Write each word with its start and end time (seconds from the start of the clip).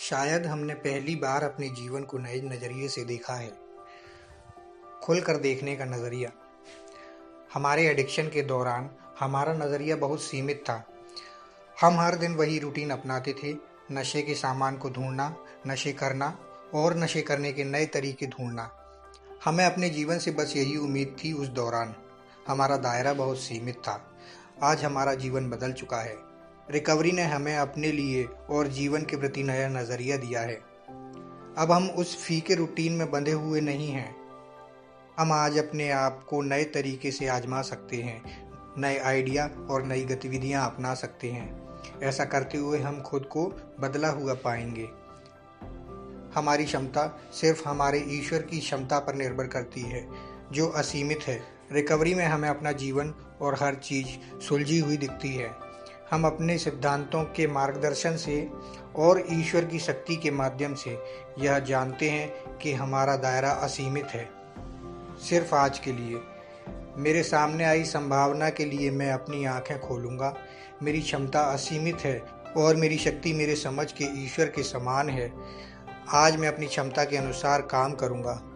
शायद 0.00 0.46
हमने 0.46 0.74
पहली 0.74 1.16
बार 1.16 1.44
अपने 1.44 1.68
जीवन 1.68 2.02
को 2.02 2.18
नए 2.18 2.40
नज़रिए 2.40 2.88
से 2.88 3.04
देखा 3.04 3.34
है। 3.34 3.52
खुल 5.02 5.20
कर 5.20 5.36
देखने 5.36 5.76
का 5.76 5.84
नज़रिया। 5.84 6.30
हमारे 7.54 7.86
एडिक्शन 7.86 8.28
के 8.28 8.42
दौरान 8.42 8.90
हमारा 9.20 9.52
नज़रिया 9.52 9.96
बहुत 9.96 10.22
सीमित 10.22 10.60
था। 10.60 10.84
हम 11.80 12.00
हर 12.00 12.14
दिन 12.14 12.34
वही 12.34 12.58
रूटीन 12.58 12.90
अपनाते 12.90 13.32
थे, 13.32 13.54
नशे 13.92 14.22
के 14.22 14.34
सामान 14.34 14.76
को 14.76 14.90
ढूंढना, 14.90 15.36
नशे 15.66 15.92
करना 15.92 16.38
और 16.74 16.96
नशे 16.96 17.22
करने 17.22 17.52
के 17.52 17.64
नए 17.64 17.86
तरीके 17.86 18.26
ढूंढना। 18.26 18.70
हमें 19.44 19.66
अपने 19.66 19.90
जीवन 19.90 20.18
से 20.18 20.30
बस 20.30 20.56
यही 20.56 20.76
उम्मीद 20.76 21.16
थी 21.24 21.32
उस 21.32 21.48
दौरान। 21.48 21.94
हमारा 22.48 22.76
दायरा 22.76 23.12
बहुत 23.12 23.38
सीमित 23.38 23.76
था। 23.76 24.18
आज 24.62 24.84
हमारा 24.84 25.14
जीवन 25.14 25.50
बदल 25.50 25.72
चुका 25.72 25.96
है। 25.96 26.29
रिकवरी 26.70 27.12
ने 27.12 27.22
हमें 27.22 27.56
अपने 27.56 27.92
लिए 27.92 28.28
और 28.50 28.66
जीवन 28.66 29.02
के 29.02 29.16
प्रति 29.16 29.42
नया 29.42 29.68
नज़रिया 29.68 30.16
दिया 30.16 30.40
है। 30.40 30.54
अब 31.58 31.68
हम 31.72 31.90
उस 31.90 32.24
फीके 32.24 32.54
रूटीन 32.54 32.92
में 32.92 33.10
बंधे 33.10 33.32
हुए 33.32 33.60
नहीं 33.60 33.88
हैं। 33.88 34.16
हम 35.18 35.32
आज 35.32 35.58
अपने 35.58 35.90
आप 35.90 36.24
को 36.28 36.42
नए 36.42 36.64
तरीके 36.64 37.10
से 37.10 37.26
आजमा 37.26 37.62
सकते 37.62 37.96
हैं, 37.96 38.50
नए 38.78 38.98
आइडिया 38.98 39.46
और 39.70 39.82
नई 39.82 40.04
गतिविधियाँ 40.04 40.66
अपना 40.66 40.94
सकते 40.94 41.30
हैं। 41.30 41.68
ऐसा 42.02 42.24
करते 42.24 42.58
हुए 42.58 42.78
हम 42.78 43.02
खुद 43.02 43.22
को 43.22 43.46
बदला 43.80 44.08
हुआ 44.08 44.34
पाएँगे। 44.34 44.88
हमारी 46.34 46.64
क्षमता 46.64 47.20
सिर्फ़ 47.32 47.68
हमारे 47.68 47.98
ईश्वर 47.98 48.42
की 48.42 48.60
क्षमता 48.60 48.98
पर 48.98 49.14
निर्भर 49.14 49.46
करती 49.46 49.80
है, 49.80 50.08
जो 50.52 50.68
असीमित 50.68 51.20
है। 51.22 51.42
रिकवरी 51.72 52.14
में 52.14 52.26
हमें 52.26 52.48
अपना 52.48 52.72
जीवन 52.72 53.14
और 53.40 53.54
हर 53.54 53.74
चीज़ 53.74 54.40
सुलझी 54.40 54.78
हुई 54.78 54.96
दिखती 54.96 55.34
है। 55.34 55.69
हम 56.10 56.24
अपने 56.24 56.58
सिद्धांतों 56.58 57.24
के 57.24 57.46
मार्गदर्शन 57.46 58.16
से 58.16 58.50
और 58.96 59.24
ईश्वर 59.30 59.64
की 59.64 59.78
शक्ति 59.78 60.16
के 60.16 60.30
माध्यम 60.30 60.74
से 60.74 60.98
यह 61.38 61.58
जानते 61.58 62.10
हैं 62.10 62.58
कि 62.58 62.72
हमारा 62.72 63.16
दायरा 63.16 63.50
असीमित 63.50 64.06
है। 64.06 64.30
सिर्फ़ 65.18 65.54
आज 65.54 65.78
के 65.78 65.92
लिए। 65.92 66.20
मेरे 66.96 67.22
सामने 67.22 67.64
आई 67.64 67.84
संभावना 67.84 68.50
के 68.50 68.64
लिए 68.64 68.90
मैं 68.90 69.12
अपनी 69.12 69.44
आँखें 69.44 69.80
खोलूँगा। 69.80 70.36
मेरी 70.82 71.00
क्षमता 71.00 71.40
असीमित 71.40 72.00
है 72.00 72.22
और 72.56 72.76
मेरी 72.76 72.98
शक्ति 72.98 73.32
मेरे 73.32 73.56
समझ 73.56 73.92
के 73.92 74.24
ईश्वर 74.24 74.46
के 74.46 74.62
समान 74.62 75.08
है। 75.08 75.32
आज 76.08 76.36
मैं 76.36 76.48
अपनी 76.48 76.66
क्षमता 76.66 77.04
के 77.04 77.16
अनुसार 77.16 77.62
काम 77.62 77.92
करूँगा। 77.92 78.49